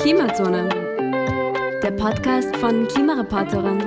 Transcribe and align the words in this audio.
Klimazone, 0.00 0.66
der 1.82 1.90
Podcast 1.90 2.56
von 2.56 2.88
Klimareporterin. 2.88 3.78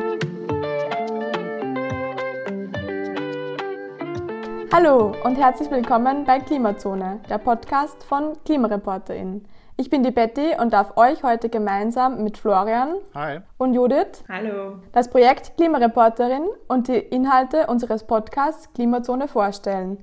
Hallo 4.72 5.16
und 5.24 5.38
herzlich 5.38 5.72
willkommen 5.72 6.24
bei 6.24 6.40
Klimazone, 6.40 7.20
der 7.28 7.40
Podcast 7.40 8.04
von 8.04 8.34
Klimareporterin. 8.46 9.44
Ich 9.76 9.90
bin 9.90 10.04
die 10.04 10.12
Betty 10.12 10.52
und 10.62 10.72
darf 10.72 10.98
euch 10.98 11.24
heute 11.24 11.50
gemeinsam 11.50 12.24
mit 12.24 12.38
Florian 12.38 12.94
Hi. 13.16 13.40
und 13.58 13.74
Judith 13.74 14.24
Hallo. 14.30 14.76
das 14.92 15.10
Projekt 15.10 15.58
Klimareporterin 15.58 16.44
und 16.68 16.90
die 16.90 17.00
Inhalte 17.00 17.66
unseres 17.66 18.04
Podcasts 18.04 18.72
Klimazone 18.74 19.28
vorstellen. 19.28 19.98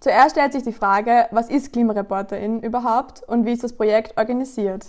Zuerst 0.00 0.32
stellt 0.32 0.54
sich 0.54 0.64
die 0.64 0.72
Frage, 0.72 1.28
was 1.30 1.48
ist 1.48 1.72
Klimareporterin 1.72 2.58
überhaupt 2.62 3.22
und 3.28 3.46
wie 3.46 3.52
ist 3.52 3.62
das 3.62 3.76
Projekt 3.76 4.18
organisiert? 4.18 4.86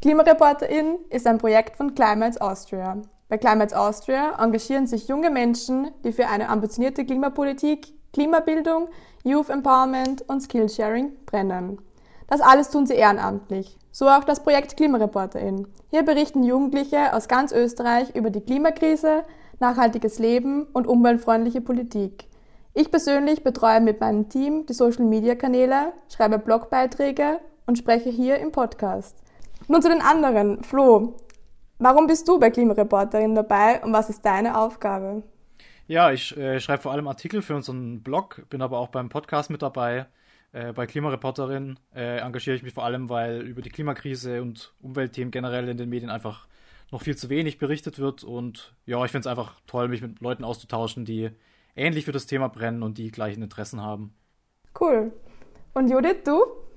Klimareporterin 0.00 1.00
ist 1.10 1.26
ein 1.26 1.38
Projekt 1.38 1.76
von 1.76 1.92
Climates 1.92 2.40
Austria. 2.40 3.02
Bei 3.28 3.36
Climates 3.36 3.74
Austria 3.74 4.40
engagieren 4.40 4.86
sich 4.86 5.08
junge 5.08 5.28
Menschen, 5.28 5.90
die 6.04 6.12
für 6.12 6.28
eine 6.28 6.50
ambitionierte 6.50 7.04
Klimapolitik, 7.04 7.88
Klimabildung, 8.12 8.90
Youth 9.24 9.50
Empowerment 9.50 10.22
und 10.28 10.40
Skillsharing 10.40 11.16
brennen. 11.26 11.80
Das 12.28 12.40
alles 12.40 12.70
tun 12.70 12.86
sie 12.86 12.94
ehrenamtlich. 12.94 13.76
So 13.90 14.06
auch 14.06 14.22
das 14.22 14.44
Projekt 14.44 14.76
Klimareporterin. 14.76 15.66
Hier 15.90 16.04
berichten 16.04 16.44
Jugendliche 16.44 17.12
aus 17.12 17.26
ganz 17.26 17.50
Österreich 17.50 18.14
über 18.14 18.30
die 18.30 18.42
Klimakrise, 18.42 19.24
nachhaltiges 19.58 20.20
Leben 20.20 20.68
und 20.72 20.86
umweltfreundliche 20.86 21.60
Politik. 21.60 22.28
Ich 22.72 22.92
persönlich 22.92 23.42
betreue 23.42 23.80
mit 23.80 24.00
meinem 24.00 24.28
Team 24.28 24.64
die 24.66 24.74
Social-Media-Kanäle, 24.74 25.92
schreibe 26.08 26.38
Blogbeiträge 26.38 27.40
und 27.66 27.78
spreche 27.78 28.10
hier 28.10 28.38
im 28.38 28.52
Podcast. 28.52 29.16
Nun 29.68 29.82
zu 29.82 29.88
den 29.90 30.00
anderen. 30.00 30.64
Flo, 30.64 31.16
warum 31.78 32.06
bist 32.06 32.26
du 32.26 32.40
bei 32.40 32.50
Klimareporterin 32.50 33.34
dabei 33.34 33.82
und 33.82 33.92
was 33.92 34.08
ist 34.08 34.24
deine 34.24 34.58
Aufgabe? 34.58 35.22
Ja, 35.86 36.10
ich 36.10 36.36
äh, 36.36 36.58
schreibe 36.58 36.82
vor 36.82 36.92
allem 36.92 37.06
Artikel 37.06 37.42
für 37.42 37.54
unseren 37.54 38.02
Blog, 38.02 38.42
bin 38.48 38.62
aber 38.62 38.78
auch 38.78 38.88
beim 38.88 39.10
Podcast 39.10 39.50
mit 39.50 39.60
dabei. 39.60 40.06
Äh, 40.52 40.72
bei 40.72 40.86
Klimareporterin 40.86 41.78
äh, 41.94 42.18
engagiere 42.18 42.56
ich 42.56 42.62
mich 42.62 42.72
vor 42.72 42.84
allem, 42.84 43.10
weil 43.10 43.42
über 43.42 43.60
die 43.60 43.68
Klimakrise 43.68 44.40
und 44.40 44.74
Umweltthemen 44.80 45.30
generell 45.30 45.68
in 45.68 45.76
den 45.76 45.90
Medien 45.90 46.10
einfach 46.10 46.46
noch 46.90 47.02
viel 47.02 47.16
zu 47.16 47.28
wenig 47.28 47.58
berichtet 47.58 47.98
wird. 47.98 48.24
Und 48.24 48.74
ja, 48.86 49.04
ich 49.04 49.10
finde 49.10 49.28
es 49.28 49.30
einfach 49.30 49.60
toll, 49.66 49.88
mich 49.88 50.00
mit 50.00 50.20
Leuten 50.20 50.44
auszutauschen, 50.44 51.04
die 51.04 51.30
ähnlich 51.76 52.06
für 52.06 52.12
das 52.12 52.26
Thema 52.26 52.48
brennen 52.48 52.82
und 52.82 52.96
die 52.96 53.10
gleichen 53.10 53.42
Interessen 53.42 53.82
haben. 53.82 54.14
Cool. 54.78 55.12
Und 55.74 55.90
Judith, 55.90 56.22
du? 56.24 56.67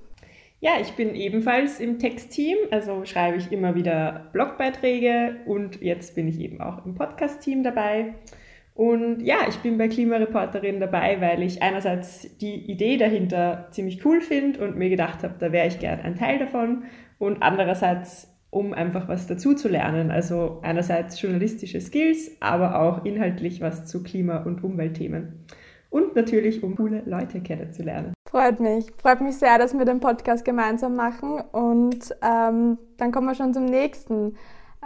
Ja, 0.64 0.74
ich 0.80 0.92
bin 0.92 1.16
ebenfalls 1.16 1.80
im 1.80 1.98
Textteam, 1.98 2.56
also 2.70 3.04
schreibe 3.04 3.36
ich 3.36 3.50
immer 3.50 3.74
wieder 3.74 4.28
Blogbeiträge 4.32 5.38
und 5.44 5.82
jetzt 5.82 6.14
bin 6.14 6.28
ich 6.28 6.38
eben 6.38 6.60
auch 6.60 6.86
im 6.86 6.94
Podcast-Team 6.94 7.64
dabei. 7.64 8.14
Und 8.76 9.22
ja, 9.22 9.38
ich 9.48 9.56
bin 9.56 9.76
bei 9.76 9.88
Klimareporterin 9.88 10.78
dabei, 10.78 11.20
weil 11.20 11.42
ich 11.42 11.64
einerseits 11.64 12.38
die 12.38 12.70
Idee 12.70 12.96
dahinter 12.96 13.66
ziemlich 13.72 14.04
cool 14.04 14.20
finde 14.20 14.64
und 14.64 14.76
mir 14.76 14.88
gedacht 14.88 15.24
habe, 15.24 15.34
da 15.40 15.50
wäre 15.50 15.66
ich 15.66 15.80
gern 15.80 15.98
ein 15.98 16.14
Teil 16.14 16.38
davon 16.38 16.84
und 17.18 17.42
andererseits 17.42 18.28
um 18.50 18.72
einfach 18.72 19.08
was 19.08 19.26
dazu 19.26 19.54
zu 19.54 19.68
lernen. 19.68 20.12
Also 20.12 20.60
einerseits 20.62 21.20
journalistische 21.20 21.80
Skills, 21.80 22.36
aber 22.38 22.80
auch 22.80 23.04
inhaltlich 23.04 23.60
was 23.60 23.86
zu 23.86 24.04
Klima- 24.04 24.44
und 24.44 24.62
Umweltthemen. 24.62 25.44
Und 25.90 26.14
natürlich, 26.14 26.62
um 26.62 26.76
coole 26.76 27.02
Leute 27.04 27.40
kennenzulernen. 27.40 28.12
Freut 28.32 28.60
mich. 28.60 28.86
Freut 28.96 29.20
mich 29.20 29.36
sehr, 29.36 29.58
dass 29.58 29.76
wir 29.76 29.84
den 29.84 30.00
Podcast 30.00 30.42
gemeinsam 30.42 30.96
machen. 30.96 31.42
Und 31.52 32.16
ähm, 32.22 32.78
dann 32.96 33.12
kommen 33.12 33.26
wir 33.26 33.34
schon 33.34 33.52
zum 33.52 33.66
nächsten. 33.66 34.38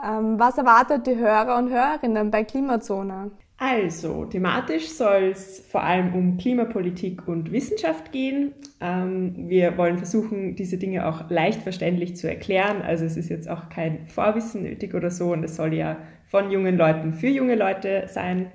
Ähm, 0.05 0.37
was 0.37 0.59
erwartet 0.59 1.07
die 1.07 1.15
Hörer 1.15 1.57
und 1.57 1.71
Hörerinnen 1.71 2.33
bei 2.33 2.43
Klimazone? 2.43 3.31
Also, 3.59 4.25
thematisch 4.25 4.89
soll 4.89 5.31
es 5.33 5.61
vor 5.61 5.85
allem 5.85 6.13
um 6.13 6.39
Klimapolitik 6.39 7.29
und 7.29 7.53
Wissenschaft 7.53 8.11
gehen. 8.11 8.53
Ähm, 8.81 9.49
wir 9.49 9.79
wollen 9.79 9.97
versuchen, 9.99 10.57
diese 10.57 10.77
Dinge 10.77 11.07
auch 11.07 11.31
leicht 11.31 11.63
verständlich 11.63 12.17
zu 12.17 12.29
erklären. 12.29 12.83
Also 12.83 13.05
es 13.05 13.17
ist 13.17 13.29
jetzt 13.29 13.49
auch 13.49 13.69
kein 13.69 14.09
Vorwissen 14.09 14.65
nötig 14.65 14.93
oder 14.93 15.13
so 15.13 15.33
und 15.33 15.45
es 15.45 15.55
soll 15.55 15.73
ja 15.73 15.99
von 16.27 16.51
jungen 16.51 16.77
Leuten 16.77 17.13
für 17.13 17.29
junge 17.29 17.55
Leute 17.55 18.07
sein. 18.09 18.51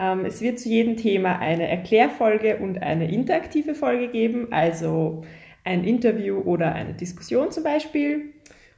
Ähm, 0.00 0.24
es 0.24 0.40
wird 0.40 0.58
zu 0.58 0.70
jedem 0.70 0.96
Thema 0.96 1.38
eine 1.38 1.68
Erklärfolge 1.68 2.56
und 2.56 2.82
eine 2.82 3.12
interaktive 3.12 3.74
Folge 3.74 4.08
geben, 4.08 4.48
also 4.50 5.22
ein 5.62 5.84
Interview 5.84 6.38
oder 6.38 6.72
eine 6.72 6.94
Diskussion 6.94 7.50
zum 7.52 7.64
Beispiel. 7.64 8.32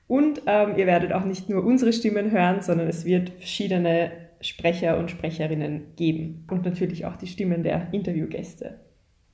Und 0.08 0.42
ähm, 0.46 0.74
ihr 0.76 0.86
werdet 0.86 1.12
auch 1.12 1.24
nicht 1.24 1.48
nur 1.48 1.64
unsere 1.64 1.92
Stimmen 1.92 2.32
hören, 2.32 2.60
sondern 2.60 2.88
es 2.88 3.04
wird 3.04 3.30
verschiedene 3.30 4.10
Sprecher 4.40 4.98
und 4.98 5.12
Sprecherinnen 5.12 5.94
geben 5.94 6.44
und 6.50 6.64
natürlich 6.64 7.06
auch 7.06 7.14
die 7.14 7.28
Stimmen 7.28 7.62
der 7.62 7.88
Interviewgäste. 7.92 8.80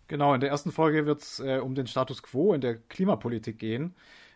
Genau, 0.08 0.34
in 0.34 0.40
der 0.40 0.50
ersten 0.50 0.70
Folge 0.70 1.06
wird 1.06 1.22
es 1.22 1.40
äh, 1.40 1.58
um 1.58 1.74
den 1.74 1.86
Status 1.86 2.22
quo 2.22 2.52
in 2.52 2.60
der 2.60 2.76
Klimapolitik 2.76 3.58
gehen. 3.58 3.94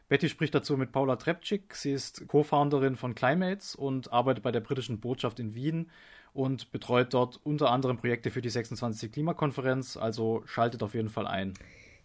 Betty 0.09 0.29
spricht 0.29 0.55
dazu 0.55 0.77
mit 0.77 0.93
Paula 0.93 1.17
Trepczyk. 1.17 1.75
Sie 1.75 1.93
ist 1.93 2.27
Co-Founderin 2.29 2.97
von 2.97 3.15
Climates 3.15 3.75
und 3.75 4.13
arbeitet 4.13 4.43
bei 4.43 4.53
der 4.53 4.61
britischen 4.61 5.01
Botschaft 5.01 5.41
in 5.41 5.55
Wien 5.55 5.91
und 6.35 6.73
betreut 6.73 7.15
dort 7.15 7.41
unter 7.45 7.71
anderem 7.71 7.97
Projekte 7.99 8.31
für 8.31 8.43
die 8.43 8.51
26. 8.51 9.13
Klimakonferenz. 9.13 9.97
Also 9.97 10.43
schaltet 10.47 10.83
auf 10.83 10.95
jeden 10.95 11.09
Fall 11.09 11.27
ein. 11.27 11.55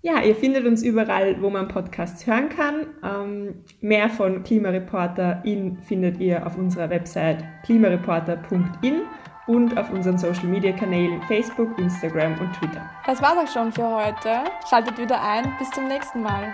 Ja, 0.01 0.21
ihr 0.21 0.35
findet 0.35 0.65
uns 0.65 0.83
überall, 0.83 1.41
wo 1.41 1.49
man 1.49 1.67
Podcasts 1.67 2.25
hören 2.27 2.49
kann. 2.49 2.87
Ähm, 3.03 3.63
mehr 3.81 4.09
von 4.09 4.43
Klimareporter.in 4.43 5.81
findet 5.83 6.19
ihr 6.19 6.45
auf 6.45 6.55
unserer 6.55 6.89
Website 6.89 7.43
klimareporter.in 7.65 9.01
und 9.47 9.77
auf 9.77 9.89
unseren 9.89 10.17
Social 10.17 10.45
Media 10.45 10.71
Kanälen 10.73 11.21
Facebook, 11.23 11.77
Instagram 11.79 12.39
und 12.39 12.53
Twitter. 12.53 12.87
Das 13.05 13.21
war's 13.21 13.37
auch 13.37 13.51
schon 13.51 13.71
für 13.71 13.89
heute. 13.89 14.43
Schaltet 14.69 14.97
wieder 14.99 15.21
ein. 15.21 15.51
Bis 15.57 15.71
zum 15.71 15.87
nächsten 15.87 16.21
Mal. 16.21 16.53